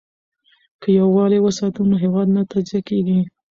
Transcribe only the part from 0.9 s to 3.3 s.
یووالي وساتو نو هیواد نه تجزیه کیږي.